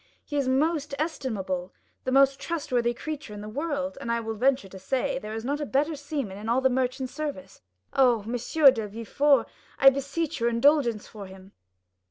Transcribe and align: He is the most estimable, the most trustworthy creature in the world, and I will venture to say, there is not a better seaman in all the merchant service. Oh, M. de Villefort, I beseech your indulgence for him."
He 0.25 0.35
is 0.35 0.45
the 0.45 0.51
most 0.51 0.95
estimable, 0.97 1.75
the 2.05 2.11
most 2.11 2.39
trustworthy 2.39 2.91
creature 2.91 3.35
in 3.35 3.41
the 3.41 3.47
world, 3.47 3.99
and 4.01 4.11
I 4.11 4.19
will 4.19 4.33
venture 4.33 4.67
to 4.67 4.79
say, 4.79 5.19
there 5.19 5.35
is 5.35 5.45
not 5.45 5.61
a 5.61 5.63
better 5.67 5.95
seaman 5.95 6.39
in 6.39 6.49
all 6.49 6.59
the 6.59 6.71
merchant 6.71 7.11
service. 7.11 7.61
Oh, 7.93 8.23
M. 8.23 8.31
de 8.33 8.87
Villefort, 8.87 9.45
I 9.77 9.91
beseech 9.91 10.39
your 10.39 10.49
indulgence 10.49 11.07
for 11.07 11.27
him." 11.27 11.51